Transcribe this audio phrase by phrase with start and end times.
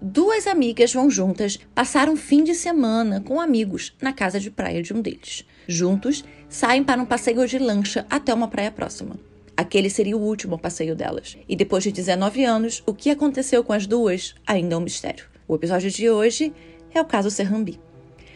[0.00, 4.82] duas amigas vão juntas passar um fim de semana com amigos na casa de praia
[4.82, 5.44] de um deles.
[5.66, 9.16] Juntos, saem para um passeio de lancha até uma praia próxima.
[9.56, 11.36] Aquele seria o último passeio delas.
[11.48, 15.26] E depois de 19 anos, o que aconteceu com as duas ainda é um mistério.
[15.48, 16.52] O episódio de hoje
[16.94, 17.80] é o caso Serrambi.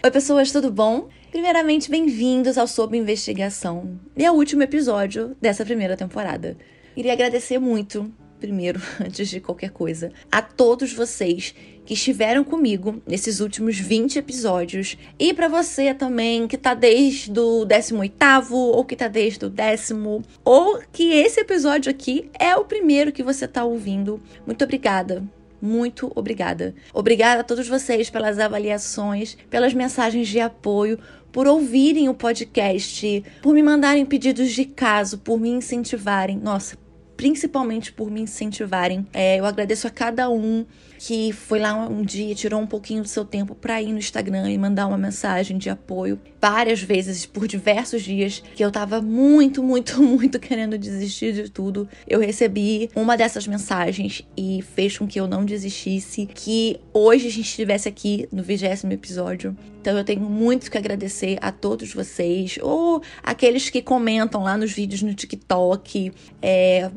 [0.03, 1.09] Oi, pessoas, tudo bom?
[1.31, 6.57] Primeiramente, bem-vindos ao Sob Investigação e ao último episódio dessa primeira temporada.
[6.95, 11.55] Queria agradecer muito primeiro, antes de qualquer coisa, a todos vocês
[11.87, 17.65] que estiveram comigo nesses últimos 20 episódios e para você também que tá desde o
[17.65, 23.13] 18º ou que tá desde o décimo ou que esse episódio aqui é o primeiro
[23.13, 24.21] que você tá ouvindo.
[24.45, 25.23] Muito obrigada.
[25.61, 26.75] Muito obrigada.
[26.93, 30.99] Obrigada a todos vocês pelas avaliações, pelas mensagens de apoio,
[31.31, 36.37] por ouvirem o podcast, por me mandarem pedidos de caso, por me incentivarem.
[36.37, 36.77] Nossa,
[37.17, 39.07] principalmente por me incentivarem.
[39.13, 40.65] É, eu agradeço a cada um
[41.05, 44.49] que foi lá um dia, tirou um pouquinho do seu tempo para ir no Instagram
[44.51, 46.21] e mandar uma mensagem de apoio.
[46.41, 51.89] Várias vezes, por diversos dias, que eu tava muito, muito, muito querendo desistir de tudo.
[52.07, 56.27] Eu recebi uma dessas mensagens e fez com que eu não desistisse.
[56.27, 59.57] Que hoje a gente estivesse aqui no vigésimo episódio.
[59.81, 64.71] Então eu tenho muito que agradecer a todos vocês, ou aqueles que comentam lá nos
[64.71, 66.89] vídeos no TikTok, é,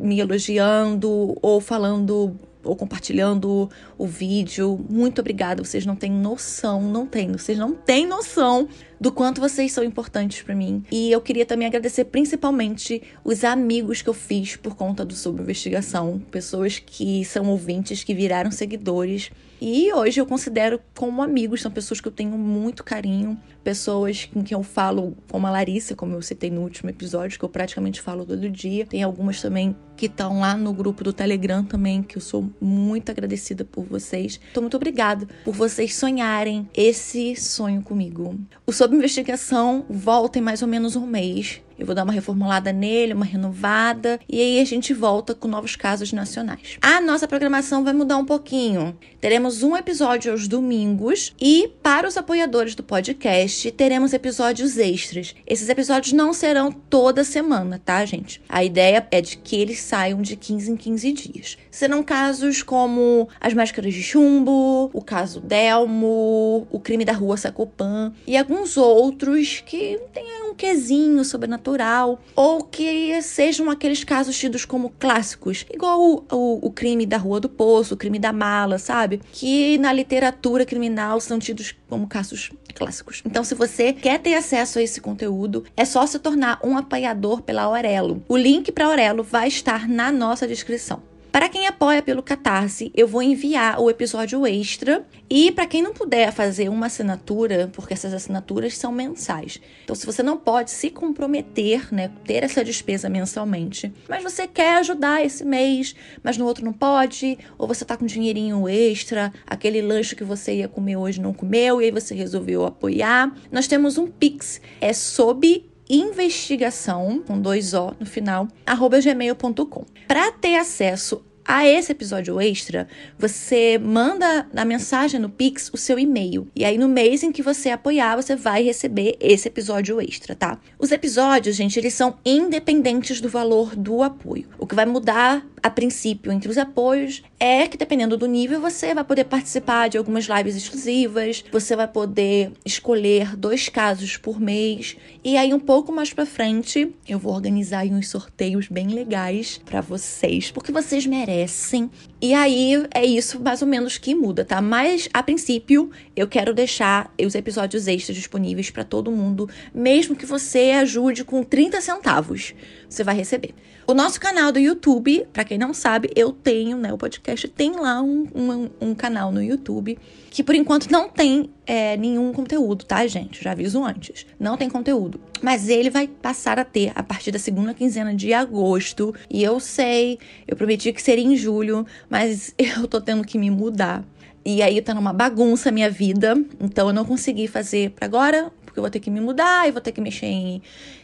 [0.00, 4.84] me elogiando ou falando ou compartilhando o vídeo.
[4.90, 5.64] Muito obrigada.
[5.64, 8.68] Vocês não têm noção, não têm, vocês não têm noção
[9.00, 10.82] do quanto vocês são importantes para mim.
[10.90, 15.40] E eu queria também agradecer principalmente os amigos que eu fiz por conta do Sob
[15.40, 19.30] Investigação, pessoas que são ouvintes, que viraram seguidores.
[19.60, 24.42] E hoje eu considero como amigos, são pessoas que eu tenho muito carinho, pessoas com
[24.42, 28.00] quem eu falo, como a Larissa, como eu citei no último episódio, que eu praticamente
[28.00, 28.86] falo todo dia.
[28.86, 33.10] Tem algumas também que estão lá no grupo do Telegram também, que eu sou muito
[33.10, 34.40] agradecida por vocês.
[34.50, 38.38] Então, muito obrigada por vocês sonharem esse sonho comigo.
[38.64, 41.60] O Sob Investigação volta em mais ou menos um mês.
[41.78, 45.76] Eu vou dar uma reformulada nele, uma renovada, e aí a gente volta com novos
[45.76, 46.76] casos nacionais.
[46.82, 48.98] A nossa programação vai mudar um pouquinho.
[49.20, 55.36] Teremos um episódio aos domingos e para os apoiadores do podcast, teremos episódios extras.
[55.46, 58.42] Esses episódios não serão toda semana, tá, gente?
[58.48, 61.58] A ideia é de que eles saiam de 15 em 15 dias.
[61.70, 68.12] Serão casos como as máscaras de chumbo, o caso Delmo, o crime da rua Sacopan
[68.26, 74.64] e alguns outros que tenham um quesinho sobrenatural sobrenatural, ou que sejam aqueles casos tidos
[74.64, 78.78] como clássicos, igual o, o, o crime da Rua do Poço, o crime da mala,
[78.78, 79.20] sabe?
[79.32, 83.22] Que na literatura criminal são tidos como casos clássicos.
[83.24, 87.42] Então, se você quer ter acesso a esse conteúdo, é só se tornar um apoiador
[87.42, 88.22] pela Aurelo.
[88.28, 91.02] O link para Aurelo vai estar na nossa descrição.
[91.30, 95.06] Para quem apoia pelo Catarse, eu vou enviar o episódio extra.
[95.28, 99.60] E para quem não puder fazer uma assinatura, porque essas assinaturas são mensais.
[99.84, 104.78] Então, se você não pode se comprometer, né, ter essa despesa mensalmente, mas você quer
[104.78, 109.82] ajudar esse mês, mas no outro não pode, ou você tá com dinheirinho extra, aquele
[109.82, 113.98] lanche que você ia comer hoje não comeu e aí você resolveu apoiar, nós temos
[113.98, 119.84] um Pix, é sob investigação, com dois O no final, arroba gmail.com.
[120.06, 122.86] Para ter acesso a esse episódio extra,
[123.18, 126.46] você manda na mensagem no Pix o seu e-mail.
[126.54, 130.60] E aí, no mês em que você apoiar, você vai receber esse episódio extra, tá?
[130.78, 134.46] Os episódios, gente, eles são independentes do valor do apoio.
[134.58, 138.94] O que vai mudar a princípio entre os apoios é que dependendo do nível você
[138.94, 144.96] vai poder participar de algumas lives exclusivas, você vai poder escolher dois casos por mês
[145.24, 149.80] e aí um pouco mais para frente eu vou organizar uns sorteios bem legais para
[149.80, 151.90] vocês, porque vocês merecem.
[152.20, 154.60] E aí é isso mais ou menos que muda, tá?
[154.60, 160.26] Mas a princípio eu quero deixar os episódios extras disponíveis para todo mundo, mesmo que
[160.26, 162.54] você ajude com 30 centavos,
[162.88, 163.54] você vai receber.
[163.86, 166.92] O nosso canal do YouTube, para quem não sabe, eu tenho, né?
[166.92, 169.96] O podcast tem lá um, um, um canal no YouTube
[170.38, 173.42] que por enquanto não tem é, nenhum conteúdo, tá, gente?
[173.42, 174.24] Já aviso antes.
[174.38, 175.20] Não tem conteúdo.
[175.42, 179.12] Mas ele vai passar a ter a partir da segunda quinzena de agosto.
[179.28, 183.50] E eu sei, eu prometi que seria em julho, mas eu tô tendo que me
[183.50, 184.04] mudar.
[184.44, 186.40] E aí tá numa bagunça a minha vida.
[186.60, 189.72] Então eu não consegui fazer para agora, porque eu vou ter que me mudar e
[189.72, 190.62] vou ter que mexer em,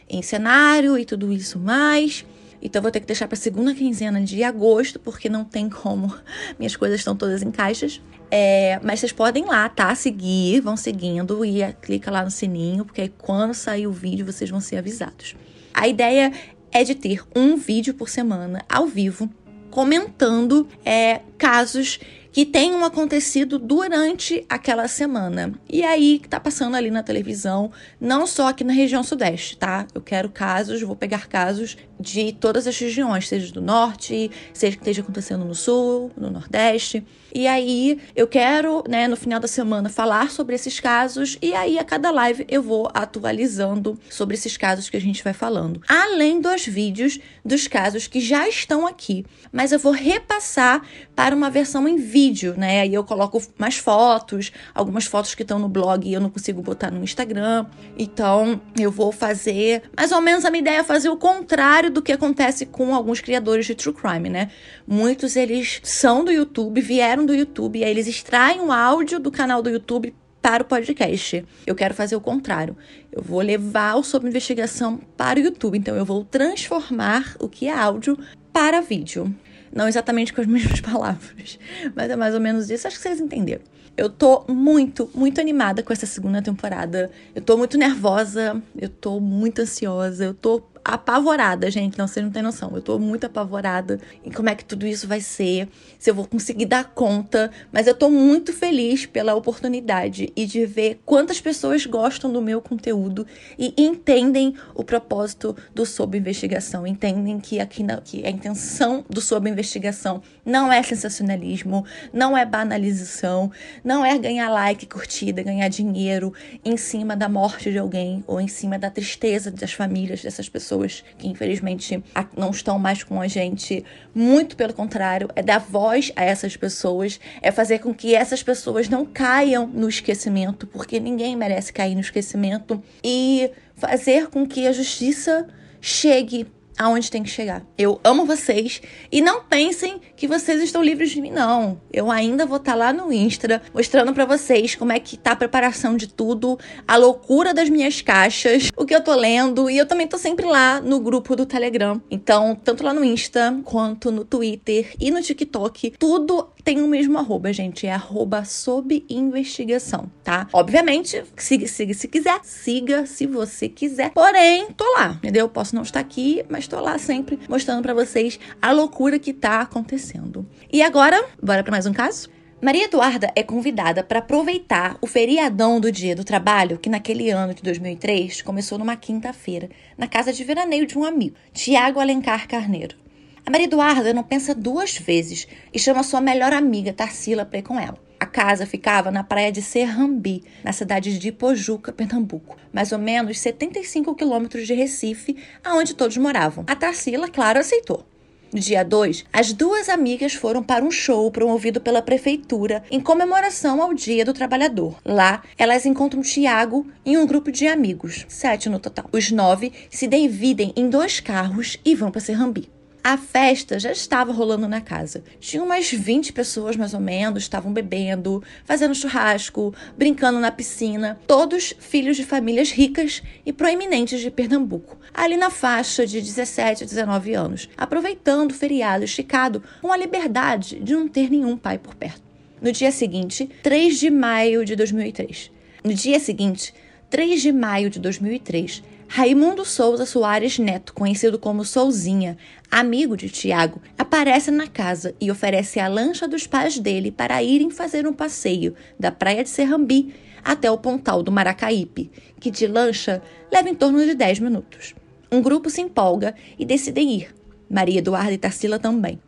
[0.09, 2.25] em cenário e tudo isso mais.
[2.61, 6.11] Então vou ter que deixar para segunda quinzena de agosto, porque não tem como.
[6.57, 8.01] Minhas coisas estão todas em caixas.
[8.31, 9.93] É, mas vocês podem ir lá, tá?
[9.95, 14.49] Seguir, vão seguindo e clica lá no sininho, porque aí quando sair o vídeo vocês
[14.49, 15.35] vão ser avisados.
[15.73, 16.31] A ideia
[16.71, 19.29] é de ter um vídeo por semana ao vivo
[19.69, 21.99] comentando é, casos
[22.31, 25.53] que tenham acontecido durante aquela semana.
[25.69, 29.87] E aí, que tá passando ali na televisão, não só aqui na região sudeste, tá?
[29.93, 34.81] Eu quero casos, vou pegar casos de todas as regiões, seja do norte, seja que
[34.81, 37.05] esteja acontecendo no sul, no nordeste.
[37.35, 41.77] E aí eu quero, né, no final da semana falar sobre esses casos e aí
[41.77, 45.81] a cada live eu vou atualizando sobre esses casos que a gente vai falando.
[45.85, 50.81] Além dos vídeos dos casos que já estão aqui, mas eu vou repassar
[51.13, 52.79] para uma versão em vídeo, né?
[52.79, 56.61] Aí eu coloco mais fotos, algumas fotos que estão no blog e eu não consigo
[56.61, 57.65] botar no Instagram.
[57.97, 62.01] Então, eu vou fazer mais ou menos a minha ideia é fazer o contrário do
[62.01, 64.51] que acontece com alguns criadores de true crime, né?
[64.87, 69.61] Muitos eles são do YouTube, vieram do YouTube, aí eles extraem o áudio do canal
[69.61, 71.43] do YouTube para o podcast.
[71.65, 72.77] Eu quero fazer o contrário.
[73.11, 75.75] Eu vou levar o sob investigação para o YouTube.
[75.75, 78.15] Então eu vou transformar o que é áudio
[78.53, 79.33] para vídeo.
[79.73, 81.57] Não exatamente com as mesmas palavras,
[81.95, 82.87] mas é mais ou menos isso.
[82.87, 83.63] Acho que vocês entenderam.
[83.97, 87.09] Eu tô muito, muito animada com essa segunda temporada.
[87.33, 91.97] Eu tô muito nervosa, eu tô muito ansiosa, eu tô apavorada, gente.
[91.97, 92.71] Não, vocês não têm noção.
[92.75, 95.67] Eu tô muito apavorada em como é que tudo isso vai ser,
[95.97, 97.49] se eu vou conseguir dar conta.
[97.71, 102.61] Mas eu tô muito feliz pela oportunidade e de ver quantas pessoas gostam do meu
[102.61, 103.25] conteúdo
[103.57, 106.85] e entendem o propósito do Sob Investigação.
[106.85, 111.83] Entendem que aqui na, que a intenção do Sob Investigação não é sensacionalismo,
[112.13, 113.51] não é banalização,
[113.83, 116.31] não é ganhar like, curtida, ganhar dinheiro
[116.63, 120.74] em cima da morte de alguém ou em cima da tristeza das famílias dessas pessoas
[120.75, 122.03] pessoas que infelizmente
[122.35, 123.83] não estão mais com a gente.
[124.13, 128.89] Muito pelo contrário, é dar voz a essas pessoas, é fazer com que essas pessoas
[128.89, 134.71] não caiam no esquecimento, porque ninguém merece cair no esquecimento, e fazer com que a
[134.71, 135.47] justiça
[135.81, 137.65] chegue aonde tem que chegar.
[137.77, 138.81] Eu amo vocês
[139.11, 141.79] e não pensem que vocês estão livres de mim, não.
[141.91, 145.31] Eu ainda vou estar tá lá no Insta mostrando para vocês como é que tá
[145.31, 146.57] a preparação de tudo,
[146.87, 150.45] a loucura das minhas caixas, o que eu tô lendo e eu também tô sempre
[150.45, 152.01] lá no grupo do Telegram.
[152.09, 157.19] Então, tanto lá no Insta quanto no Twitter e no TikTok, tudo tem o mesmo
[157.19, 157.85] arroba, gente.
[157.85, 160.47] É arroba sob investigação, tá?
[160.51, 162.39] Obviamente, siga, siga se quiser.
[162.43, 164.09] Siga se você quiser.
[164.11, 165.47] Porém, tô lá, entendeu?
[165.47, 169.61] Posso não estar aqui, mas tô lá sempre mostrando para vocês a loucura que tá
[169.61, 170.45] acontecendo.
[170.71, 172.29] E agora, bora para mais um caso?
[172.61, 177.53] Maria Eduarda é convidada para aproveitar o feriadão do Dia do Trabalho, que naquele ano
[177.53, 183.04] de 2003 começou numa quinta-feira, na casa de veraneio de um amigo, Tiago Alencar Carneiro.
[183.45, 187.61] A Maria Eduarda não pensa duas vezes e chama sua melhor amiga, Tarsila, para ir
[187.61, 187.99] com ela.
[188.19, 193.37] A casa ficava na praia de Serrambi, na cidade de Ipojuca, Pernambuco, mais ou menos
[193.37, 196.63] 75 quilômetros de Recife, aonde todos moravam.
[196.65, 198.03] A Tarsila, claro, aceitou.
[198.51, 203.79] No dia 2, as duas amigas foram para um show promovido pela prefeitura em comemoração
[203.79, 204.97] ao Dia do Trabalhador.
[205.05, 209.05] Lá, elas encontram Tiago e um grupo de amigos, sete no total.
[209.11, 212.74] Os nove se dividem em dois carros e vão para Serrambi.
[213.07, 215.23] A festa já estava rolando na casa.
[215.39, 221.75] Tinha umas 20 pessoas mais ou menos, estavam bebendo, fazendo churrasco, brincando na piscina, todos
[221.77, 227.35] filhos de famílias ricas e proeminentes de Pernambuco, ali na faixa de 17 a 19
[227.35, 232.23] anos, aproveitando o feriado esticado com a liberdade de não ter nenhum pai por perto.
[232.59, 235.51] No dia seguinte, 3 de maio de 2003.
[235.83, 236.73] No dia seguinte,
[237.11, 242.37] 3 de maio de 2003, Raimundo Souza Soares Neto, conhecido como Souzinha,
[242.71, 247.69] amigo de Tiago, aparece na casa e oferece a lancha dos pais dele para irem
[247.69, 253.21] fazer um passeio da praia de Serrambi até o pontal do Maracaípe, que de lancha
[253.51, 254.93] leva em torno de 10 minutos.
[255.31, 257.35] Um grupo se empolga e decidem ir.
[257.69, 259.19] Maria Eduarda e Tarsila também.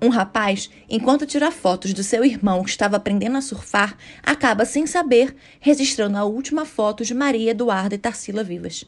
[0.00, 4.86] Um rapaz, enquanto tira fotos do seu irmão que estava aprendendo a surfar, acaba sem
[4.86, 8.84] saber registrando a última foto de Maria Eduarda e Tarsila vivas.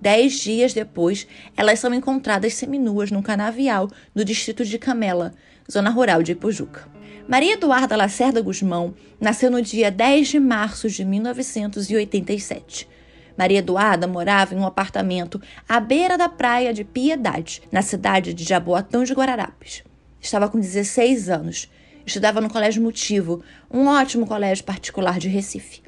[0.00, 1.26] Dez dias depois,
[1.56, 5.32] elas são encontradas seminuas num canavial no distrito de Camela,
[5.70, 6.88] zona rural de Ipojuca.
[7.28, 12.88] Maria Eduarda Lacerda Guzmão nasceu no dia 10 de março de 1987.
[13.36, 18.44] Maria Eduarda morava em um apartamento à beira da praia de Piedade, na cidade de
[18.44, 19.82] Jaboatão de Guararapes.
[20.20, 21.70] Estava com 16 anos.
[22.06, 25.85] Estudava no Colégio Motivo, um ótimo colégio particular de Recife.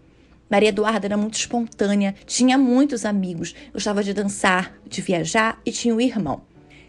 [0.50, 5.94] Maria Eduarda era muito espontânea, tinha muitos amigos, gostava de dançar, de viajar e tinha
[5.94, 6.42] um irmão.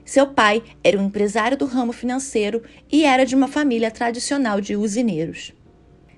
[0.06, 4.76] Seu pai era um empresário do ramo financeiro e era de uma família tradicional de
[4.76, 5.54] usineiros.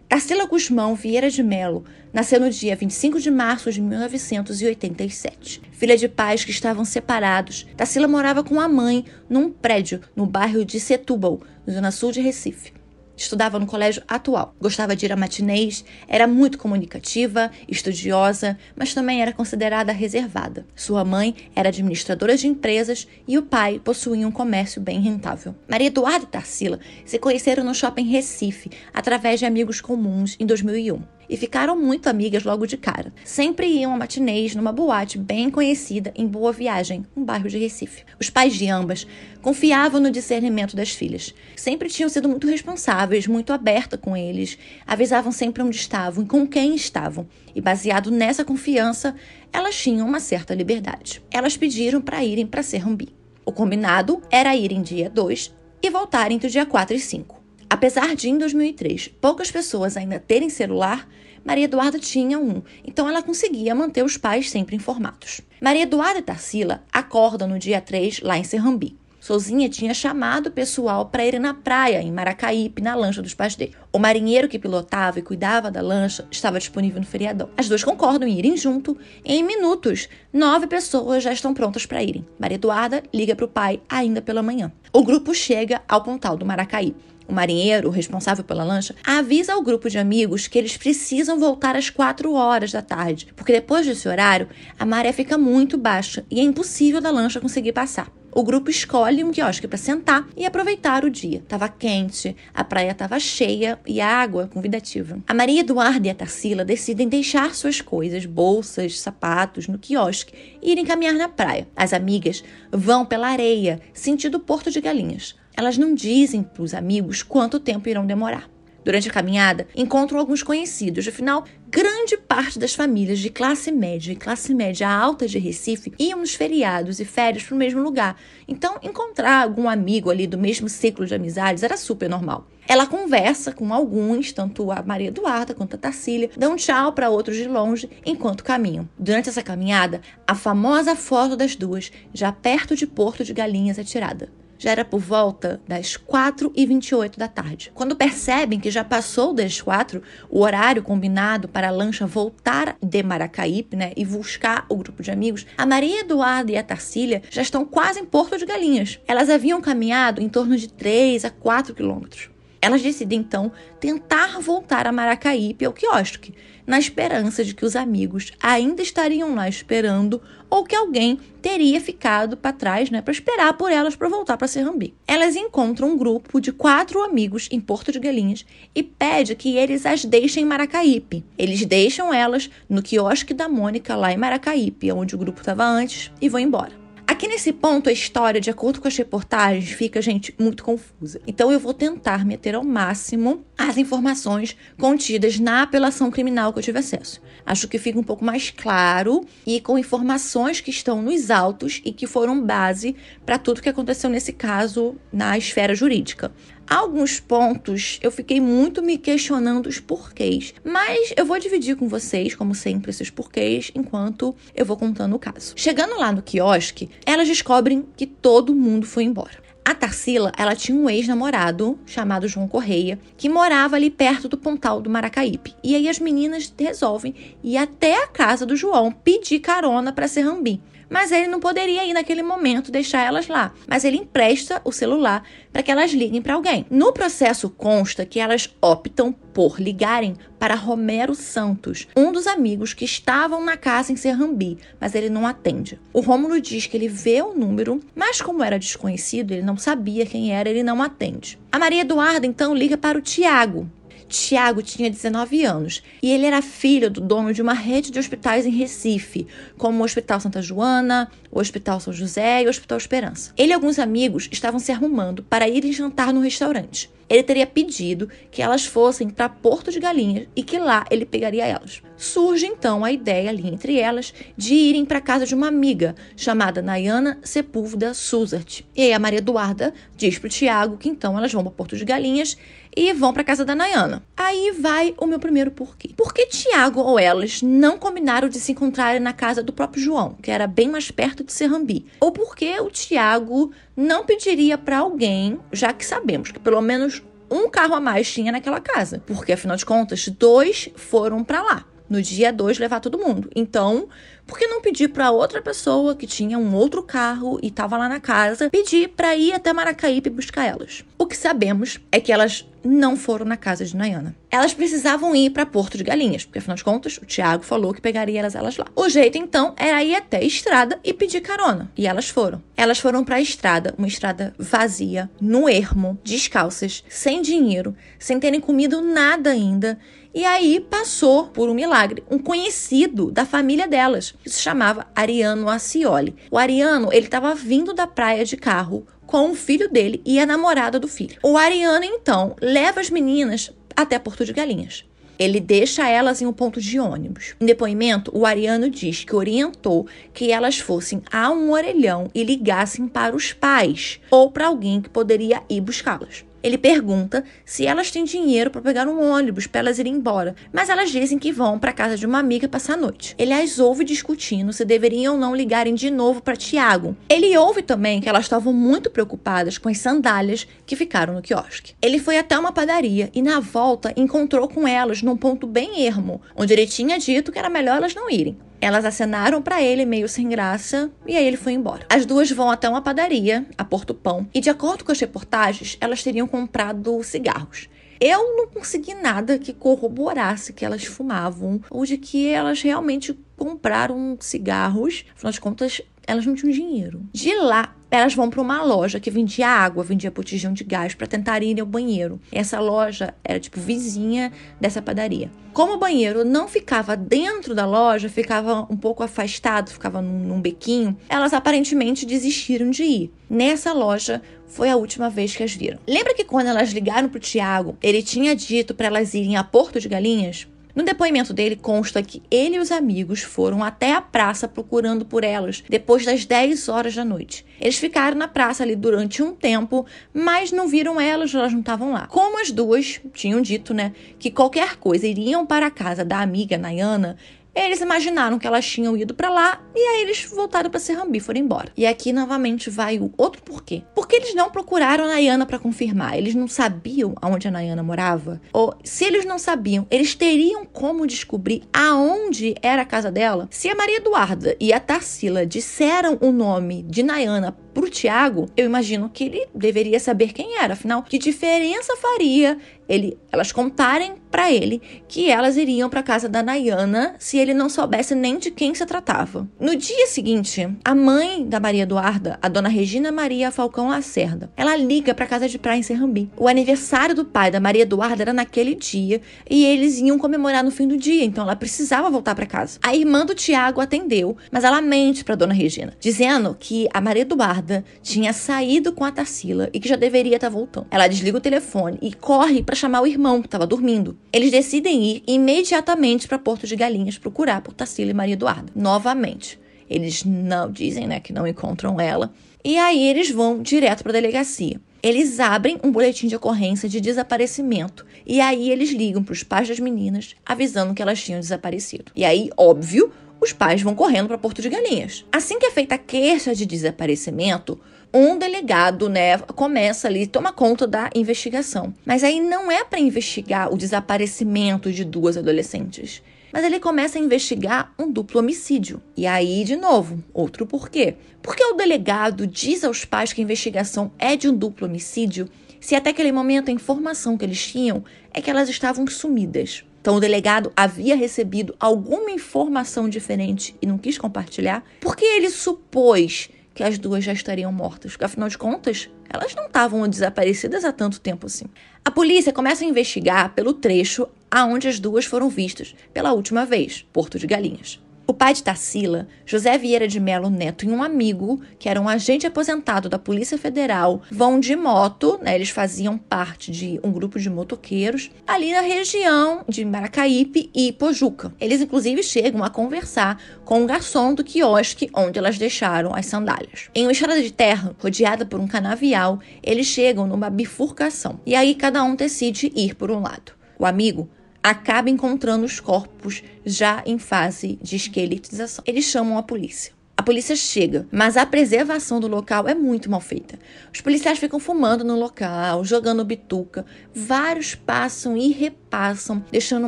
[0.07, 5.61] Tarsila Guzmão Vieira de Melo nasceu no dia 25 de março de 1987.
[5.71, 10.65] Filha de pais que estavam separados, Tarsila morava com a mãe num prédio no bairro
[10.65, 12.80] de Setúbal, zona sul de Recife.
[13.21, 14.55] Estudava no colégio atual.
[14.59, 20.65] Gostava de ir a matinês, era muito comunicativa, estudiosa, mas também era considerada reservada.
[20.75, 25.55] Sua mãe era administradora de empresas e o pai possuía um comércio bem rentável.
[25.67, 31.20] Maria Eduarda e Tarsila se conheceram no shopping Recife através de amigos comuns em 2001
[31.31, 33.13] e ficaram muito amigas logo de cara.
[33.23, 38.03] Sempre iam a matinês numa boate bem conhecida em Boa Viagem, um bairro de Recife.
[38.19, 39.07] Os pais de ambas
[39.41, 41.33] confiavam no discernimento das filhas.
[41.55, 46.45] Sempre tinham sido muito responsáveis, muito aberta com eles, avisavam sempre onde estavam e com
[46.45, 47.25] quem estavam.
[47.55, 49.15] E baseado nessa confiança,
[49.53, 51.23] elas tinham uma certa liberdade.
[51.31, 53.15] Elas pediram para irem para Serrambi.
[53.45, 57.40] O combinado era ir em dia 2 e voltar entre o dia 4 e 5.
[57.71, 61.07] Apesar de, em 2003, poucas pessoas ainda terem celular,
[61.41, 65.39] Maria Eduarda tinha um, então ela conseguia manter os pais sempre informados.
[65.61, 68.97] Maria Eduarda e Tarsila acordam no dia 3 lá em Serrambi.
[69.21, 73.55] Sozinha tinha chamado o pessoal para ir na praia, em Maracaípe, na lancha dos pais
[73.55, 73.73] dele.
[73.93, 77.47] O marinheiro que pilotava e cuidava da lancha estava disponível no feriadão.
[77.55, 78.97] As duas concordam em irem junto.
[79.23, 82.27] Em minutos, nove pessoas já estão prontas para irem.
[82.37, 84.73] Maria Eduarda liga para o pai ainda pela manhã.
[84.91, 86.93] O grupo chega ao pontal do Maracaí.
[87.31, 91.77] O marinheiro, o responsável pela lancha, avisa ao grupo de amigos que eles precisam voltar
[91.77, 96.41] às 4 horas da tarde, porque depois desse horário a maré fica muito baixa e
[96.41, 98.11] é impossível da lancha conseguir passar.
[98.33, 101.41] O grupo escolhe um quiosque para sentar e aproveitar o dia.
[101.47, 105.17] Tava quente, a praia estava cheia e a água convidativa.
[105.25, 110.69] A Maria Eduarda e a Tarsila decidem deixar suas coisas, bolsas, sapatos, no quiosque e
[110.71, 111.65] irem caminhar na praia.
[111.77, 115.39] As amigas vão pela areia, sentido Porto de Galinhas.
[115.55, 118.49] Elas não dizem para os amigos quanto tempo irão demorar.
[118.83, 124.15] Durante a caminhada, encontram alguns conhecidos, afinal, grande parte das famílias de classe média e
[124.15, 128.17] classe média alta de Recife iam nos feriados e férias para o mesmo lugar.
[128.47, 132.47] Então, encontrar algum amigo ali do mesmo ciclo de amizades era super normal.
[132.67, 137.37] Ela conversa com alguns, tanto a Maria Eduarda quanto a Tarsília, dão tchau para outros
[137.37, 138.89] de longe enquanto caminham.
[138.97, 143.83] Durante essa caminhada, a famosa foto das duas, já perto de Porto de Galinhas, é
[143.83, 147.71] tirada já era por volta das 4 e 28 da tarde.
[147.73, 153.01] Quando percebem que já passou das 4, o horário combinado para a lancha voltar de
[153.01, 157.41] Maracaípe né, e buscar o grupo de amigos, a Maria Eduarda e a Tarsília já
[157.41, 158.99] estão quase em Porto de Galinhas.
[159.07, 162.29] Elas haviam caminhado em torno de 3 a 4 quilômetros.
[162.61, 168.31] Elas decidem então tentar voltar a Maracaípe ao quiosque, na esperança de que os amigos
[168.41, 173.71] ainda estariam lá esperando ou que alguém teria ficado para trás, né, para esperar por
[173.71, 174.93] elas para voltar para Serrambi.
[175.07, 179.85] Elas encontram um grupo de quatro amigos em Porto de Galinhas e pede que eles
[179.85, 181.23] as deixem em Maracaípe.
[181.37, 186.11] Eles deixam elas no quiosque da Mônica lá em Maracaípe, onde o grupo estava antes,
[186.21, 186.80] e vão embora.
[187.11, 191.19] Aqui nesse ponto, a história, de acordo com as reportagens, fica, gente, muito confusa.
[191.27, 196.63] Então eu vou tentar meter ao máximo as informações contidas na apelação criminal que eu
[196.63, 197.21] tive acesso.
[197.45, 201.91] Acho que fica um pouco mais claro e com informações que estão nos autos e
[201.91, 206.31] que foram base para tudo que aconteceu nesse caso na esfera jurídica
[206.67, 212.35] alguns pontos eu fiquei muito me questionando os porquês, mas eu vou dividir com vocês,
[212.35, 215.53] como sempre, esses porquês enquanto eu vou contando o caso.
[215.55, 219.41] Chegando lá no quiosque, elas descobrem que todo mundo foi embora.
[219.63, 224.81] A Tarsila, ela tinha um ex-namorado chamado João Correia, que morava ali perto do Pontal
[224.81, 225.53] do Maracaípe.
[225.63, 227.13] E aí as meninas resolvem
[227.43, 230.59] ir até a casa do João pedir carona para Serrambi
[230.91, 233.53] mas ele não poderia ir naquele momento deixar elas lá.
[233.65, 236.65] Mas ele empresta o celular para que elas liguem para alguém.
[236.69, 242.83] No processo consta que elas optam por ligarem para Romero Santos, um dos amigos que
[242.83, 245.79] estavam na casa em Serrambi, mas ele não atende.
[245.93, 250.05] O Rômulo diz que ele vê o número, mas como era desconhecido, ele não sabia
[250.05, 251.39] quem era, ele não atende.
[251.49, 253.69] A Maria Eduarda então liga para o Tiago,
[254.11, 258.45] Tiago tinha 19 anos e ele era filho do dono de uma rede de hospitais
[258.45, 259.25] em Recife,
[259.57, 263.33] como o Hospital Santa Joana, o Hospital São José e o Hospital Esperança.
[263.37, 268.07] Ele e alguns amigos estavam se arrumando para irem jantar no restaurante ele teria pedido
[268.31, 271.81] que elas fossem para Porto de Galinhas e que lá ele pegaria elas.
[271.97, 276.61] Surge então a ideia ali entre elas de irem para casa de uma amiga chamada
[276.61, 278.61] Nayana Sepúlveda Suzart.
[278.73, 281.83] E aí a Maria Eduarda diz pro Tiago que então elas vão para Porto de
[281.83, 282.37] Galinhas
[282.73, 284.00] e vão para casa da Nayana.
[284.15, 285.91] Aí vai o meu primeiro porquê.
[285.95, 290.15] Por que Tiago ou elas não combinaram de se encontrarem na casa do próprio João,
[290.21, 291.85] que era bem mais perto de Serrambi?
[291.99, 297.01] Ou por que o Tiago não pediria para alguém, já que sabemos que pelo menos
[297.29, 301.65] um carro a mais tinha naquela casa, porque afinal de contas, dois foram para lá.
[301.91, 303.29] No dia 2 levar todo mundo.
[303.35, 303.89] Então,
[304.25, 307.89] por que não pedir para outra pessoa que tinha um outro carro e estava lá
[307.89, 310.85] na casa, pedir para ir até Maracaípe buscar elas?
[310.97, 314.15] O que sabemos é que elas não foram na casa de Nayana.
[314.29, 317.81] Elas precisavam ir para Porto de Galinhas, porque afinal de contas, o Tiago falou que
[317.81, 318.67] pegaria elas, elas lá.
[318.73, 321.69] O jeito então era ir até a estrada e pedir carona.
[321.75, 322.41] E elas foram.
[322.55, 328.39] Elas foram para a estrada, uma estrada vazia, no ermo, descalças, sem dinheiro, sem terem
[328.39, 329.77] comido nada ainda.
[330.13, 335.47] E aí passou, por um milagre, um conhecido da família delas, que se chamava Ariano
[335.47, 336.13] Acioli.
[336.29, 340.25] O Ariano, ele estava vindo da praia de carro com o filho dele e a
[340.25, 341.17] namorada do filho.
[341.23, 344.83] O Ariano, então, leva as meninas até Porto de Galinhas.
[345.17, 347.35] Ele deixa elas em um ponto de ônibus.
[347.39, 352.85] Em depoimento, o Ariano diz que orientou que elas fossem a um orelhão e ligassem
[352.87, 356.25] para os pais ou para alguém que poderia ir buscá-las.
[356.43, 360.69] Ele pergunta se elas têm dinheiro para pegar um ônibus para elas irem embora, mas
[360.69, 363.15] elas dizem que vão para casa de uma amiga passar a noite.
[363.17, 366.95] Ele as ouve discutindo se deveriam ou não ligarem de novo para Tiago.
[367.09, 371.73] Ele ouve também que elas estavam muito preocupadas com as sandálias que ficaram no quiosque.
[371.81, 376.21] Ele foi até uma padaria e na volta encontrou com elas num ponto bem ermo,
[376.35, 378.37] onde ele tinha dito que era melhor elas não irem.
[378.61, 381.87] Elas acenaram para ele meio sem graça e aí ele foi embora.
[381.89, 385.77] As duas vão até uma padaria, a Porto Pão, e de acordo com as reportagens,
[385.81, 387.67] elas teriam comprado cigarros.
[387.99, 394.17] Eu não consegui nada que corroborasse que elas fumavam ou de que elas realmente compraram
[394.19, 395.05] cigarros.
[395.15, 397.01] Afinal de contas, elas não tinham dinheiro.
[397.13, 401.07] De lá, elas vão para uma loja que vendia água, vendia botijão de gás para
[401.07, 402.19] tentar ir ao banheiro.
[402.31, 405.31] Essa loja era tipo vizinha dessa padaria.
[405.53, 410.41] Como o banheiro não ficava dentro da loja, ficava um pouco afastado, ficava num, num
[410.41, 413.13] bequinho, elas aparentemente desistiram de ir.
[413.29, 415.79] Nessa loja foi a última vez que as viram.
[415.87, 419.79] Lembra que quando elas ligaram pro Tiago, ele tinha dito para elas irem a Porto
[419.79, 420.47] de Galinhas?
[420.75, 425.23] No depoimento dele consta que ele e os amigos foram até a praça procurando por
[425.23, 427.45] elas depois das 10 horas da noite.
[427.59, 431.91] Eles ficaram na praça ali durante um tempo, mas não viram elas, elas não estavam
[431.91, 432.07] lá.
[432.07, 436.57] Como as duas tinham dito, né, que qualquer coisa iriam para a casa da amiga
[436.57, 437.17] Nayana,
[437.53, 441.39] eles imaginaram que elas tinham ido para lá e aí eles voltaram para Serrambi, foram
[441.39, 441.71] embora.
[441.75, 443.83] E aqui novamente vai o outro porquê.
[443.93, 446.17] Porque eles não procuraram a Nayana para confirmar.
[446.17, 448.41] Eles não sabiam aonde a Nayana morava.
[448.53, 453.47] Ou se eles não sabiam, eles teriam como descobrir aonde era a casa dela?
[453.51, 458.65] Se a Maria Eduarda e a Tarsila disseram o nome de Nayana pro Tiago, eu
[458.65, 460.73] imagino que ele deveria saber quem era.
[460.73, 462.57] Afinal, que diferença faria
[462.91, 467.69] ele, elas contarem para ele que elas iriam para casa da Nayana se ele não
[467.69, 469.47] soubesse nem de quem se tratava.
[469.59, 474.75] No dia seguinte, a mãe da Maria Eduarda, a dona Regina Maria Falcão Lacerda, ela
[474.75, 476.29] liga para casa de praia em Serrambi.
[476.37, 480.71] O aniversário do pai da Maria Eduarda era naquele dia e eles iam comemorar no
[480.71, 482.77] fim do dia, então ela precisava voltar para casa.
[482.83, 487.21] A irmã do Tiago atendeu, mas ela mente para dona Regina, dizendo que a Maria
[487.21, 490.87] Eduarda tinha saído com a Tarsila e que já deveria estar tá voltando.
[490.91, 494.17] Ela desliga o telefone e corre para chamar o irmão que estava dormindo.
[494.33, 498.71] Eles decidem ir imediatamente para Porto de Galinhas procurar por Tarsila e Maria Eduarda.
[498.75, 502.33] Novamente, eles não dizem, né, que não encontram ela.
[502.63, 504.81] E aí eles vão direto para a delegacia.
[505.03, 509.67] Eles abrem um boletim de ocorrência de desaparecimento e aí eles ligam para os pais
[509.67, 512.11] das meninas avisando que elas tinham desaparecido.
[512.15, 515.25] E aí, óbvio, os pais vão correndo para Porto de Galinhas.
[515.31, 517.79] Assim que é feita a queixa de desaparecimento,
[518.13, 521.93] um delegado, né, começa ali, toma conta da investigação.
[522.05, 526.21] Mas aí não é para investigar o desaparecimento de duas adolescentes.
[526.51, 529.01] Mas ele começa a investigar um duplo homicídio.
[529.15, 531.15] E aí, de novo, outro porquê.
[531.41, 535.95] Porque o delegado diz aos pais que a investigação é de um duplo homicídio, se
[535.95, 539.85] até aquele momento a informação que eles tinham é que elas estavam sumidas.
[540.01, 546.49] Então, o delegado havia recebido alguma informação diferente e não quis compartilhar, porque ele supôs
[546.73, 550.91] que as duas já estariam mortas, porque afinal de contas, elas não estavam desaparecidas há
[550.91, 551.65] tanto tempo assim.
[552.03, 557.05] A polícia começa a investigar pelo trecho aonde as duas foram vistas pela última vez,
[557.11, 557.99] Porto de Galinhas.
[558.31, 562.07] O pai de Tarsila, José Vieira de Melo Neto, e um amigo, que era um
[562.07, 567.37] agente aposentado da Polícia Federal, vão de moto, né, eles faziam parte de um grupo
[567.37, 571.53] de motoqueiros, ali na região de Maracaípe e Pojuca.
[571.59, 576.89] Eles, inclusive, chegam a conversar com o garçom do quiosque onde elas deixaram as sandálias.
[576.95, 581.41] Em uma estrada de terra, rodeada por um canavial, eles chegam numa bifurcação.
[581.45, 583.51] E aí cada um decide ir por um lado.
[583.77, 584.29] O amigo
[584.63, 588.83] acaba encontrando os corpos já em fase de esqueletização.
[588.87, 589.93] Eles chamam a polícia.
[590.21, 593.57] A polícia chega, mas a preservação do local é muito mal feita.
[593.91, 596.85] Os policiais ficam fumando no local, jogando bituca.
[597.11, 599.87] Vários passam e repassam, deixando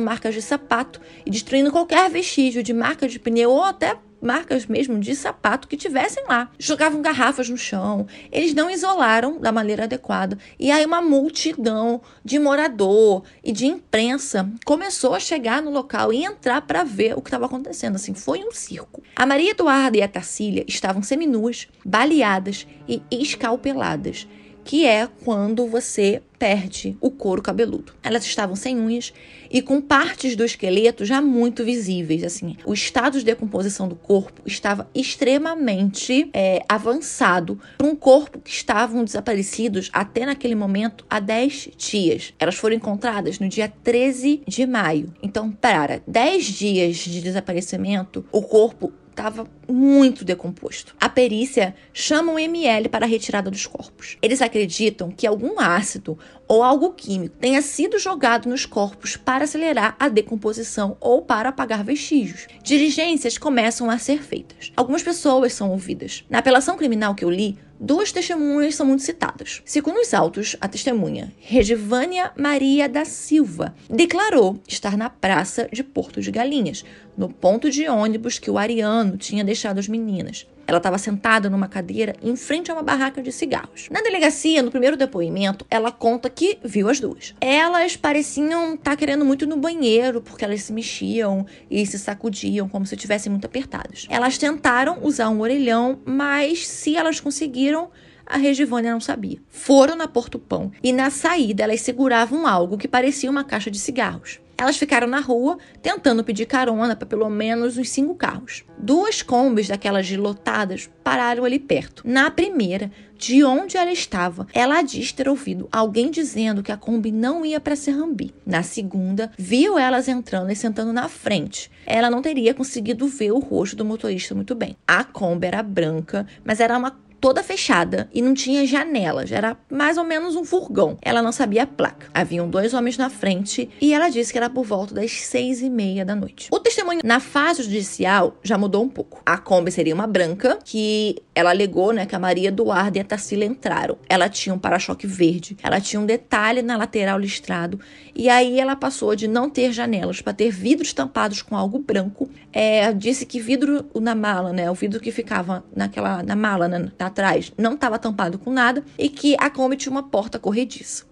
[0.00, 4.98] marcas de sapato e destruindo qualquer vestígio de marca de pneu ou até marcas mesmo
[4.98, 6.50] de sapato que tivessem lá.
[6.58, 8.06] Jogavam garrafas no chão.
[8.32, 10.38] Eles não isolaram da maneira adequada.
[10.58, 16.24] E aí uma multidão de morador e de imprensa começou a chegar no local e
[16.24, 17.96] entrar para ver o que estava acontecendo.
[17.96, 19.02] Assim, foi um circo.
[19.14, 24.26] A Maria Eduarda e a Tacília estavam seminuas, baleadas e escalpeladas
[24.64, 27.94] que é quando você perde o couro cabeludo.
[28.02, 29.12] Elas estavam sem unhas
[29.50, 32.24] e com partes do esqueleto já muito visíveis.
[32.24, 38.50] Assim, o estado de decomposição do corpo estava extremamente é, avançado para um corpo que
[38.50, 42.34] estavam desaparecidos até naquele momento há 10 dias.
[42.38, 45.14] Elas foram encontradas no dia 13 de maio.
[45.22, 50.94] Então, para 10 dias de desaparecimento, o corpo estava muito decomposto.
[51.00, 54.16] A perícia chama o ML para a retirada dos corpos.
[54.20, 59.96] Eles acreditam que algum ácido ou algo químico tenha sido jogado nos corpos para acelerar
[59.98, 62.46] a decomposição ou para apagar vestígios.
[62.62, 64.72] Diligências começam a ser feitas.
[64.76, 66.24] Algumas pessoas são ouvidas.
[66.28, 69.60] Na apelação criminal que eu li, Duas testemunhas são muito citadas.
[69.64, 76.20] Segundo os autos, a testemunha Regivânia Maria da Silva declarou estar na praça de Porto
[76.20, 80.46] de Galinhas, no ponto de ônibus que o Ariano tinha deixado as meninas.
[80.66, 83.88] Ela estava sentada numa cadeira em frente a uma barraca de cigarros.
[83.90, 87.34] Na delegacia, no primeiro depoimento, ela conta que viu as duas.
[87.40, 92.68] Elas pareciam estar tá querendo muito no banheiro, porque elas se mexiam e se sacudiam
[92.68, 94.06] como se estivessem muito apertadas.
[94.10, 97.90] Elas tentaram usar um orelhão, mas se elas conseguiram,
[98.26, 99.38] a Regivânia não sabia.
[99.48, 103.78] Foram na Porto Pão e na saída elas seguravam algo que parecia uma caixa de
[103.78, 104.40] cigarros.
[104.56, 108.64] Elas ficaram na rua tentando pedir carona para pelo menos uns cinco carros.
[108.78, 112.02] Duas combis daquelas lotadas pararam ali perto.
[112.06, 117.10] Na primeira, de onde ela estava, ela diz ter ouvido alguém dizendo que a Kombi
[117.10, 118.34] não ia para Serrambi.
[118.44, 121.70] Na segunda, viu elas entrando e sentando na frente.
[121.86, 124.76] Ela não teria conseguido ver o rosto do motorista muito bem.
[124.86, 126.90] A Kombi era branca, mas era uma
[127.24, 130.98] toda fechada e não tinha janelas, era mais ou menos um furgão.
[131.00, 132.08] Ela não sabia a placa.
[132.12, 135.70] Haviam dois homens na frente e ela disse que era por volta das seis e
[135.70, 136.50] meia da noite.
[136.52, 139.22] O testemunho na fase judicial já mudou um pouco.
[139.24, 143.04] A Kombi seria uma branca que ela alegou, né, que a Maria Eduarda e a
[143.04, 143.96] Tarsila entraram.
[144.06, 147.80] Ela tinha um para-choque verde, ela tinha um detalhe na lateral listrado
[148.14, 152.28] e aí ela passou de não ter janelas para ter vidros tampados com algo branco.
[152.52, 156.78] É, disse que vidro na mala, né, o vidro que ficava naquela na mala, né,
[156.78, 161.04] na atrás não estava tampado com nada e que a Kombi tinha uma porta corrediça.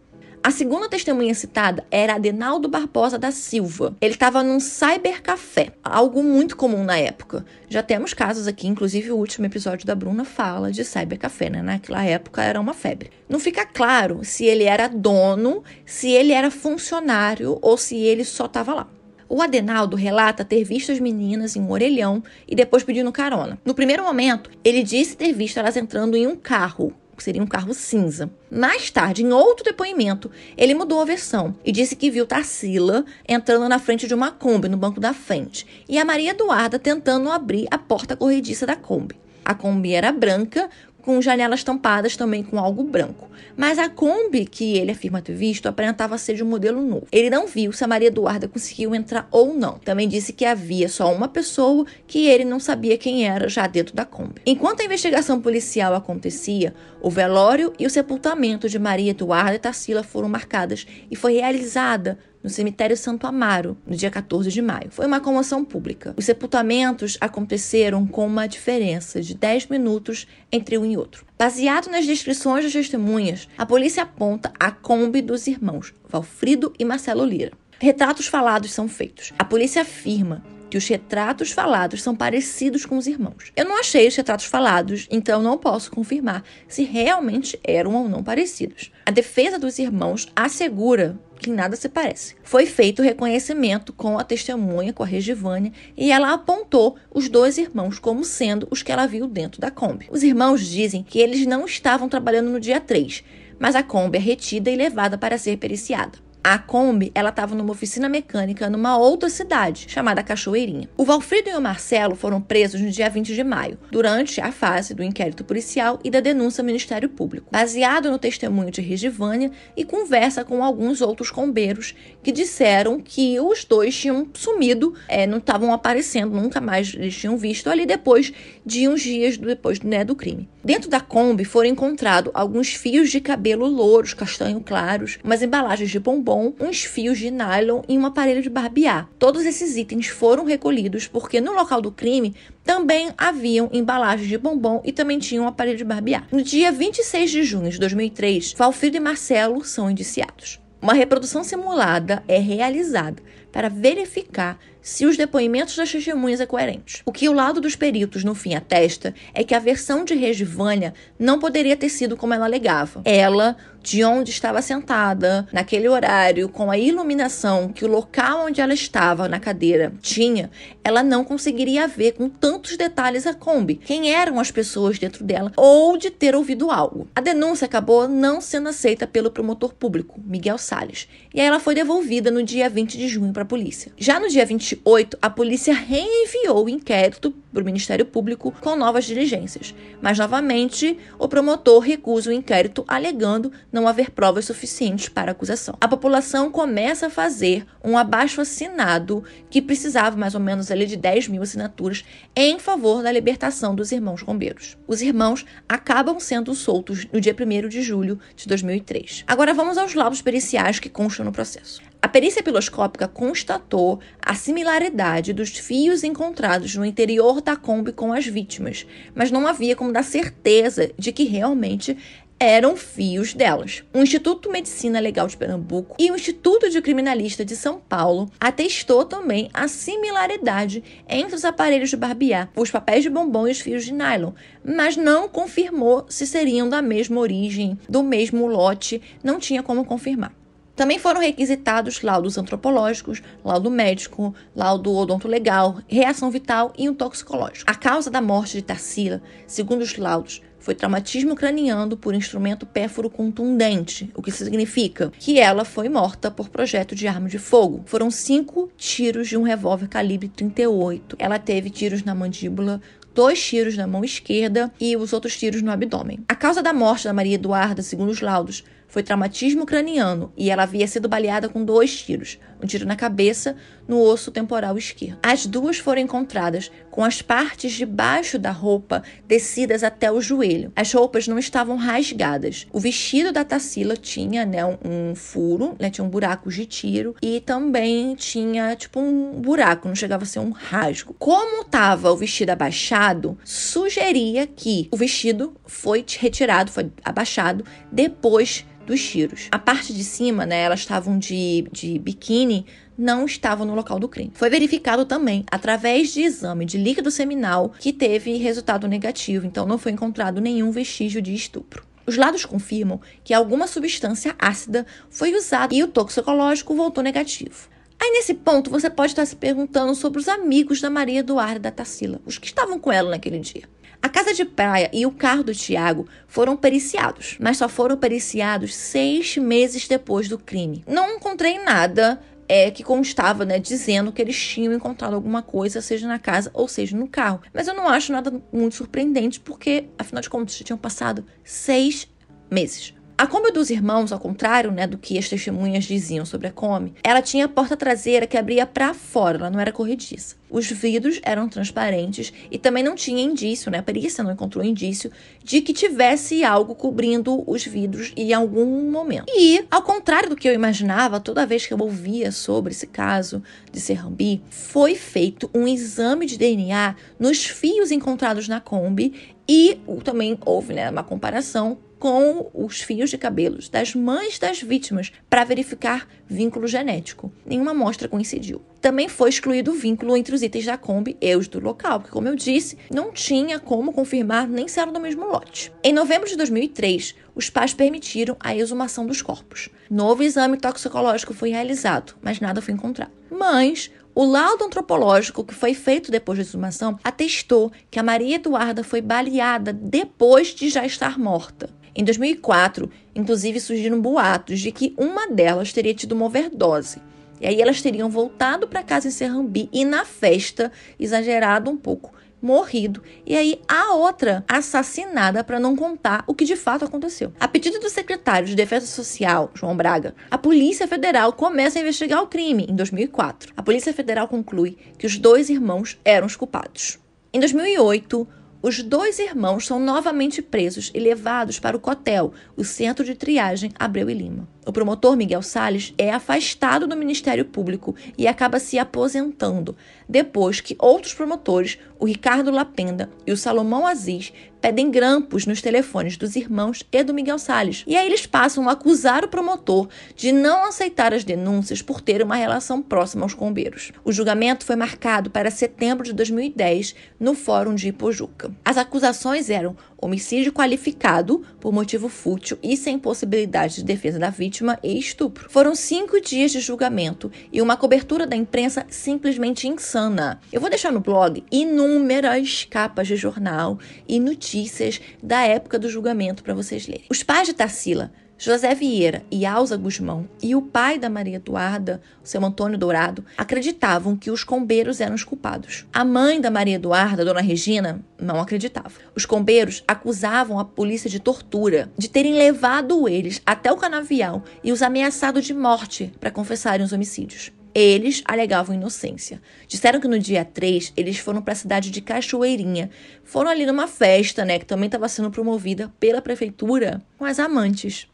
[0.45, 3.97] A segunda testemunha citada era Adenaldo Barbosa da Silva.
[4.01, 7.47] Ele estava num cybercafé, algo muito comum na época.
[7.69, 11.63] Já temos casos aqui, inclusive o último episódio da Bruna fala de cybercafé, né?
[11.63, 13.13] Naquela época era uma febre.
[13.29, 18.47] Não fica claro se ele era dono, se ele era funcionário ou se ele só
[18.47, 18.89] estava lá.
[19.35, 23.59] O Adenaldo relata ter visto as meninas em um orelhão e depois pedindo carona.
[23.65, 27.47] No primeiro momento, ele disse ter visto elas entrando em um carro, que seria um
[27.47, 28.29] carro cinza.
[28.51, 33.67] Mais tarde, em outro depoimento, ele mudou a versão e disse que viu Tarsila entrando
[33.71, 37.67] na frente de uma Kombi no banco da frente e a Maria Eduarda tentando abrir
[37.71, 39.17] a porta corrediça da Kombi.
[39.43, 40.69] A Kombi era branca,
[41.03, 43.29] com janelas tampadas também com algo branco.
[43.57, 47.07] Mas a Kombi que ele afirma ter visto aparentava ser de um modelo novo.
[47.13, 49.79] Ele não viu se a Maria Eduarda conseguiu entrar ou não.
[49.79, 53.95] Também disse que havia só uma pessoa que ele não sabia quem era já dentro
[53.95, 54.41] da Kombi.
[54.47, 60.03] Enquanto a investigação policial acontecia, o velório e o sepultamento de Maria Eduarda e Tarsila
[60.03, 64.91] foram marcadas e foi realizada no cemitério Santo Amaro, no dia 14 de maio.
[64.91, 66.15] Foi uma comoção pública.
[66.17, 71.25] Os sepultamentos aconteceram com uma diferença de 10 minutos entre um e outro.
[71.39, 77.25] Baseado nas descrições das testemunhas, a polícia aponta a Kombi dos irmãos Valfrido e Marcelo
[77.25, 77.53] Lira.
[77.79, 79.33] Retratos falados são feitos.
[79.39, 83.53] A polícia afirma que os retratos falados são parecidos com os irmãos.
[83.55, 88.25] Eu não achei os retratos falados, então não posso confirmar se realmente eram ou não
[88.25, 88.91] parecidos.
[89.05, 92.37] A defesa dos irmãos assegura que nada se parece.
[92.43, 97.59] Foi feito o reconhecimento com a testemunha, com a Regivânia, e ela apontou os dois
[97.59, 100.09] irmãos como sendo os que ela viu dentro da Kombi.
[100.11, 103.25] Os irmãos dizem que eles não estavam trabalhando no dia 3,
[103.59, 106.19] mas a Kombi é retida e levada para ser periciada.
[106.45, 110.89] A Kombi, ela estava numa oficina mecânica numa outra cidade, chamada Cachoeirinha.
[110.97, 114.93] O Valfrido e o Marcelo foram presos no dia 20 de maio, durante a fase
[114.93, 119.85] do inquérito policial e da denúncia ao Ministério Público, baseado no testemunho de Regivânia e
[119.85, 125.73] conversa com alguns outros combeiros que disseram que os dois tinham sumido, é, não estavam
[125.73, 128.33] aparecendo, nunca mais eles tinham visto ali depois
[128.67, 130.49] de uns dias depois né, do crime.
[130.65, 136.01] Dentro da Kombi foram encontrados alguns fios de cabelo louros, castanho claros, umas embalagens de
[136.01, 139.09] bombom bombom, uns fios de nylon e um aparelho de barbear.
[139.19, 144.81] Todos esses itens foram recolhidos porque no local do crime também haviam embalagens de bombom
[144.85, 146.27] e também tinha um aparelho de barbear.
[146.33, 150.59] No dia 26 de junho de 2003, Valfrido e Marcelo são indiciados.
[150.81, 157.01] Uma reprodução simulada é realizada para verificar se os depoimentos das testemunhas é coerentes.
[157.07, 160.93] O que o lado dos peritos no fim atesta é que a versão de Regivânia
[161.19, 163.01] não poderia ter sido como ela alegava.
[163.05, 168.75] Ela, de onde estava sentada, naquele horário, com a iluminação que o local onde ela
[168.75, 170.51] estava na cadeira tinha,
[170.83, 175.53] ela não conseguiria ver com tantos detalhes a Kombi, quem eram as pessoas dentro dela
[175.57, 177.07] ou de ter ouvido algo.
[177.15, 182.31] A denúncia acabou não sendo aceita pelo promotor público, Miguel Salles, e ela foi devolvida
[182.31, 183.93] no dia 20 de junho para a polícia.
[183.97, 188.77] Já no dia 20 2028, a polícia reenviou o inquérito para o Ministério Público com
[188.77, 195.31] novas diligências, mas novamente o promotor recusa o inquérito, alegando não haver provas suficientes para
[195.31, 195.77] a acusação.
[195.81, 201.29] A população começa a fazer um abaixo-assinado que precisava mais ou menos ali de 10
[201.29, 202.05] mil assinaturas
[202.35, 204.79] em favor da libertação dos irmãos bombeiros.
[204.87, 209.25] Os irmãos acabam sendo soltos no dia 1 de julho de 2003.
[209.27, 211.92] Agora vamos aos laudos periciais que constam no processo.
[212.03, 218.27] A perícia piloscópica constatou a similaridade dos fios encontrados no interior da Kombi com as
[218.27, 218.85] vítimas,
[219.15, 221.97] mas não havia como dar certeza de que realmente
[222.41, 223.85] eram fios delas.
[223.95, 229.05] O Instituto Medicina Legal de Pernambuco e o Instituto de Criminalista de São Paulo atestou
[229.05, 233.85] também a similaridade entre os aparelhos de barbear, os papéis de bombom e os fios
[233.85, 234.33] de nylon,
[234.65, 240.42] mas não confirmou se seriam da mesma origem, do mesmo lote, não tinha como confirmar.
[240.75, 247.71] Também foram requisitados laudos antropológicos, laudo médico, laudo odontolegal, reação vital e um toxicológico.
[247.71, 253.11] A causa da morte de Tarsila, segundo os laudos, foi traumatismo craniano por instrumento pérfuro
[253.11, 257.83] contundente, o que significa que ela foi morta por projeto de arma de fogo.
[257.85, 261.17] Foram cinco tiros de um revólver calibre 38.
[261.19, 262.81] Ela teve tiros na mandíbula,
[263.13, 266.21] dois tiros na mão esquerda e os outros tiros no abdômen.
[266.29, 270.65] A causa da morte da Maria Eduarda, segundo os laudos, foi traumatismo craniano e ela
[270.65, 275.19] havia sido baleada com dois tiros, um tiro na cabeça, no osso temporal esquerdo.
[275.23, 280.73] As duas foram encontradas com as partes de baixo da roupa descidas até o joelho.
[280.77, 282.67] As roupas não estavam rasgadas.
[282.73, 287.15] O vestido da Tarsila tinha né, um, um furo, né, tinha um buraco de tiro
[287.23, 291.15] e também tinha tipo um buraco, não chegava a ser um rasgo.
[291.19, 299.03] Como estava o vestido abaixado, sugeria que o vestido foi retirado, foi abaixado depois dos
[299.03, 299.49] tiros.
[299.51, 302.67] A parte de cima, né, elas estavam de, de biquíni,
[303.03, 304.33] não estavam no local do crime.
[304.35, 309.77] Foi verificado também através de exame de líquido seminal que teve resultado negativo, então não
[309.77, 311.85] foi encontrado nenhum vestígio de estupro.
[312.07, 317.69] Os lados confirmam que alguma substância ácida foi usada e o toxicológico voltou negativo.
[318.01, 321.71] Aí, nesse ponto, você pode estar se perguntando sobre os amigos da Maria Eduarda da
[321.71, 323.63] Tarsila, os que estavam com ela naquele dia.
[324.03, 328.75] A casa de praia e o carro do Tiago foram periciados, mas só foram periciados
[328.75, 330.83] seis meses depois do crime.
[330.89, 332.21] Não encontrei nada
[332.53, 336.69] é, que constava, né, dizendo que eles tinham encontrado alguma coisa, seja na casa ou
[336.69, 337.41] seja no carro.
[337.51, 342.07] Mas eu não acho nada muito surpreendente, porque, afinal de contas, já tinham passado seis
[342.51, 342.93] meses.
[343.17, 346.95] A Kombi dos irmãos, ao contrário né, do que as testemunhas diziam sobre a Kombi,
[347.05, 350.37] ela tinha a porta traseira que abria para fora, ela não era corrediça.
[350.51, 353.79] Os vidros eram transparentes e também não tinha indício, né?
[353.79, 355.11] A perícia não encontrou indício
[355.43, 359.27] de que tivesse algo cobrindo os vidros em algum momento.
[359.29, 363.43] E, ao contrário do que eu imaginava, toda vez que eu ouvia sobre esse caso
[363.71, 370.39] de Serrambi, foi feito um exame de DNA nos fios encontrados na Kombi e também
[370.45, 376.09] houve né, uma comparação com os fios de cabelos das mães das vítimas para verificar
[376.27, 377.33] vínculo genético.
[377.47, 378.61] Nenhuma amostra coincidiu.
[378.81, 382.13] Também foi excluído o vínculo entre os itens da Kombi e os do local, porque,
[382.13, 385.73] como eu disse, não tinha como confirmar nem se eram do mesmo lote.
[385.81, 389.69] Em novembro de 2003, os pais permitiram a exumação dos corpos.
[389.89, 393.13] Novo exame toxicológico foi realizado, mas nada foi encontrado.
[393.31, 398.83] Mas o laudo antropológico que foi feito depois da exumação atestou que a Maria Eduarda
[398.83, 401.71] foi baleada depois de já estar morta.
[401.95, 407.01] Em 2004, inclusive surgiram boatos de que uma delas teria tido uma overdose.
[407.41, 412.15] E aí elas teriam voltado para casa em Serrambi e na festa, exagerado um pouco,
[412.41, 413.03] morrido.
[413.27, 417.33] E aí a outra assassinada para não contar o que de fato aconteceu.
[417.39, 422.23] A pedido do secretário de Defesa Social, João Braga, a Polícia Federal começa a investigar
[422.23, 423.53] o crime em 2004.
[423.57, 426.99] A Polícia Federal conclui que os dois irmãos eram os culpados.
[427.35, 428.29] Em 2008,
[428.63, 433.73] os dois irmãos são novamente presos e levados para o COTEL, o Centro de Triagem
[433.77, 434.49] Abreu e Lima.
[434.65, 439.77] O promotor Miguel Sales é afastado do Ministério Público e acaba se aposentando,
[440.09, 446.17] depois que outros promotores, o Ricardo Lapenda e o Salomão Aziz, pedem grampos nos telefones
[446.17, 447.85] dos irmãos e do Miguel Sales.
[447.87, 452.21] E aí eles passam a acusar o promotor de não aceitar as denúncias por ter
[452.21, 453.93] uma relação próxima aos combeiros.
[454.05, 458.53] O julgamento foi marcado para setembro de 2010 no Fórum de Ipojuca.
[458.65, 464.79] As acusações eram homicídio qualificado por motivo fútil e sem possibilidade de defesa da vítima
[464.83, 465.49] e estupro.
[465.49, 470.41] Foram cinco dias de julgamento e uma cobertura da imprensa simplesmente insana.
[470.53, 476.43] Eu vou deixar no blog inúmeras capas de jornal e notícias da época do julgamento
[476.43, 477.07] para vocês lerem.
[477.09, 478.13] Os pais de Tarsila
[478.45, 483.25] José Vieira e Alza Guzmão e o pai da Maria Eduarda, o seu Antônio Dourado,
[483.39, 485.87] acreditavam que os combeiros eram os culpados.
[485.93, 488.91] A mãe da Maria Eduarda, Dona Regina, não acreditava.
[489.15, 494.73] Os combeiros acusavam a polícia de tortura, de terem levado eles até o canavial e
[494.73, 497.53] os ameaçado de morte para confessarem os homicídios.
[497.73, 499.41] Eles alegavam inocência.
[499.69, 502.91] Disseram que no dia 3 eles foram para a cidade de Cachoeirinha.
[503.23, 508.09] Foram ali numa festa, né, que também estava sendo promovida pela prefeitura com as amantes.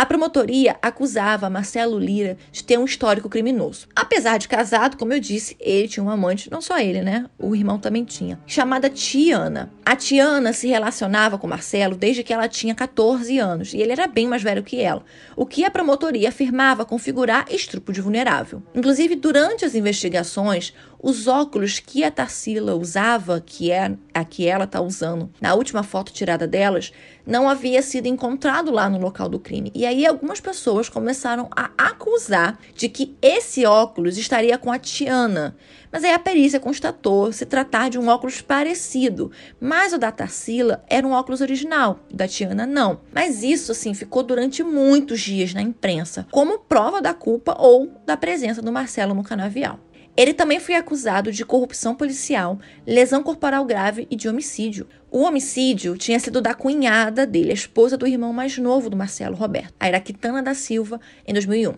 [0.00, 3.86] A promotoria acusava Marcelo Lira de ter um histórico criminoso.
[3.94, 7.26] Apesar de casado, como eu disse, ele tinha um amante, não só ele, né?
[7.38, 9.70] O irmão também tinha, chamada Tiana.
[9.84, 14.06] A Tiana se relacionava com Marcelo desde que ela tinha 14 anos e ele era
[14.06, 15.04] bem mais velho que ela,
[15.36, 18.62] o que a promotoria afirmava configurar estupro de vulnerável.
[18.74, 24.64] Inclusive, durante as investigações, os óculos que a Tarsila usava, que é a que ela
[24.64, 26.92] está usando na última foto tirada delas,
[27.26, 29.70] não havia sido encontrado lá no local do crime.
[29.74, 35.56] E aí algumas pessoas começaram a acusar de que esse óculos estaria com a Tiana.
[35.90, 40.84] Mas aí a perícia constatou se tratar de um óculos parecido, mas o da Tarsila
[40.88, 43.00] era um óculos original, da Tiana não.
[43.12, 48.16] Mas isso assim ficou durante muitos dias na imprensa, como prova da culpa ou da
[48.16, 49.80] presença do Marcelo no canavial.
[50.20, 54.86] Ele também foi acusado de corrupção policial, lesão corporal grave e de homicídio.
[55.10, 59.34] O homicídio tinha sido da cunhada dele, a esposa do irmão mais novo do Marcelo,
[59.34, 61.72] Roberto, a Iraquitana da Silva, em 2001.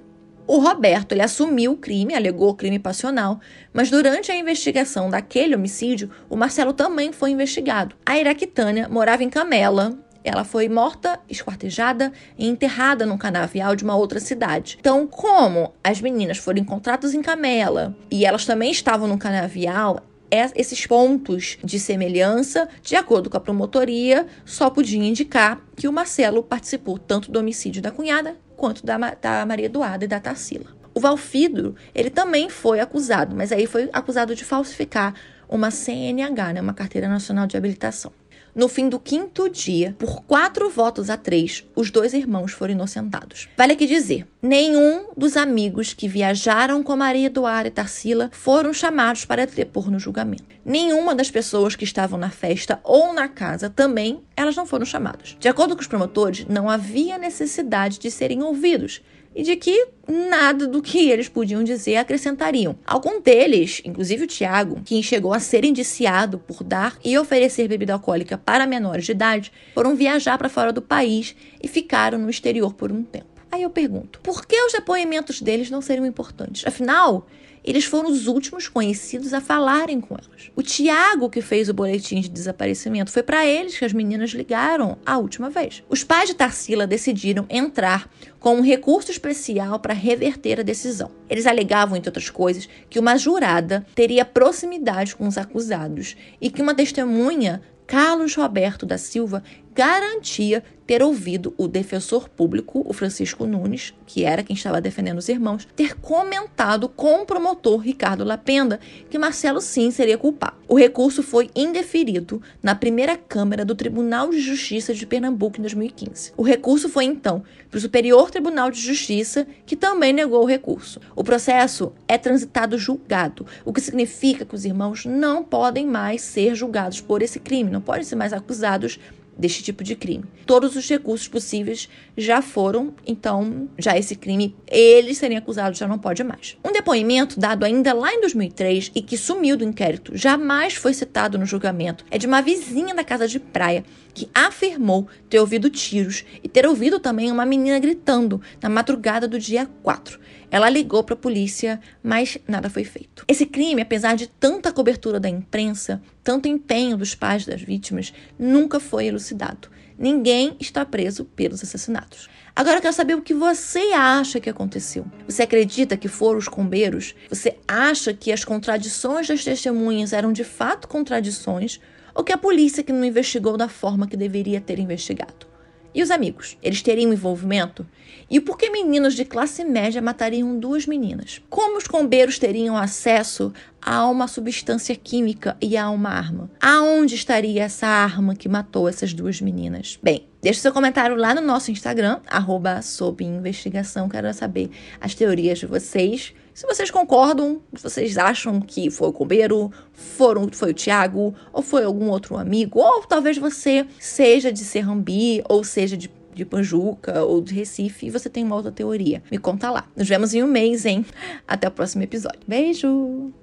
[0.45, 3.39] O Roberto ele assumiu o crime, alegou crime passional,
[3.73, 7.95] mas durante a investigação daquele homicídio, o Marcelo também foi investigado.
[8.05, 13.97] A Iraquitânia morava em Camela, ela foi morta, esquartejada e enterrada num canavial de uma
[13.97, 14.77] outra cidade.
[14.81, 20.51] Então, como as meninas foram encontradas em Camela e elas também estavam no canavial, é,
[20.57, 26.43] esses pontos de semelhança, de acordo com a promotoria, só podiam indicar que o Marcelo
[26.43, 30.67] participou tanto do homicídio da cunhada quanto da, da Maria Eduarda e da Tarsila.
[30.95, 35.15] O Valfido, ele também foi acusado, mas aí foi acusado de falsificar
[35.49, 38.11] uma CNH, né, uma Carteira Nacional de Habilitação.
[38.55, 43.49] No fim do quinto dia, por quatro votos a três, os dois irmãos foram inocentados.
[43.57, 49.25] Vale aqui dizer, nenhum dos amigos que viajaram com Maria Eduarda e Tarsila foram chamados
[49.25, 50.45] para depor no julgamento.
[50.62, 55.35] Nenhuma das pessoas que estavam na festa ou na casa também, elas não foram chamadas.
[55.41, 59.01] De acordo com os promotores, não havia necessidade de serem ouvidos,
[59.35, 62.77] e de que nada do que eles podiam dizer acrescentariam.
[62.85, 67.92] Algum deles, inclusive o Tiago, que chegou a ser indiciado por dar e oferecer bebida
[67.92, 72.75] alcoólica para menores de idade, foram viajar para fora do país e ficaram no exterior
[72.75, 73.27] por um tempo.
[73.51, 76.66] Aí eu pergunto, por que os depoimentos deles não seriam importantes?
[76.66, 77.27] Afinal,
[77.64, 80.51] eles foram os últimos conhecidos a falarem com elas.
[80.57, 84.98] O Tiago, que fez o boletim de desaparecimento, foi para eles que as meninas ligaram
[85.07, 85.83] a última vez.
[85.88, 91.11] Os pais de Tarsila decidiram entrar com um recurso especial para reverter a decisão.
[91.29, 96.62] Eles alegavam, entre outras coisas, que uma jurada teria proximidade com os acusados e que
[96.62, 99.42] uma testemunha Carlos Roberto da Silva
[99.75, 105.29] garantia ter ouvido o defensor público, o Francisco Nunes, que era quem estava defendendo os
[105.29, 110.57] irmãos, ter comentado com o promotor Ricardo Lapenda que Marcelo sim seria culpado.
[110.69, 116.33] O recurso foi indeferido na primeira Câmara do Tribunal de Justiça de Pernambuco em 2015.
[116.37, 121.01] O recurso foi então para o Superior Tribunal de Justiça, que também negou o recurso.
[121.17, 126.55] O processo é transitado julgado, o que significa que os irmãos não podem mais ser
[126.55, 128.99] julgados por esse crime, não podem ser mais acusados
[129.37, 130.25] deste tipo de crime.
[130.47, 135.98] Todos os recursos possíveis já foram, então já esse crime, eles serem acusados já não
[135.98, 136.57] pode mais.
[136.65, 141.38] Um depoimento dado ainda lá em 2003 e que sumiu do inquérito, jamais foi citado
[141.38, 143.85] no julgamento, é de uma vizinha da casa de praia
[144.15, 149.38] que afirmou ter ouvido tiros e ter ouvido também uma menina gritando na madrugada do
[149.38, 150.21] dia 4.
[150.50, 153.25] Ela ligou para a polícia, mas nada foi feito.
[153.27, 158.79] Esse crime, apesar de tanta cobertura da imprensa, tanto empenho dos pais das vítimas, nunca
[158.79, 159.71] foi elucidado.
[159.98, 162.29] Ninguém está preso pelos assassinatos.
[162.54, 165.06] Agora eu quero saber o que você acha que aconteceu.
[165.27, 167.15] Você acredita que foram os combeiros?
[167.31, 171.81] Você acha que as contradições das testemunhas eram de fato contradições?
[172.15, 175.52] Ou que a polícia que não investigou da forma que deveria ter investigado?
[175.94, 176.56] E os amigos?
[176.63, 177.87] Eles teriam envolvimento?
[178.31, 181.42] E por que meninos de classe média matariam duas meninas?
[181.50, 186.50] Como os combeiros teriam acesso a uma substância química e a uma arma?
[186.58, 189.98] Aonde estaria essa arma que matou essas duas meninas?
[190.02, 194.08] Bem, deixe seu comentário lá no nosso Instagram, arroba sob investigação.
[194.08, 196.33] Quero saber as teorias de vocês.
[196.55, 201.63] Se vocês concordam, se vocês acham que foi o Combeiro, foram, foi o Tiago, ou
[201.63, 207.23] foi algum outro amigo, ou talvez você seja de Serrambi, ou seja de de Panjuca
[207.23, 209.23] ou de Recife e você tem uma outra teoria.
[209.31, 209.87] Me conta lá.
[209.94, 211.05] Nos vemos em um mês, hein?
[211.46, 212.40] Até o próximo episódio.
[212.46, 213.42] Beijo!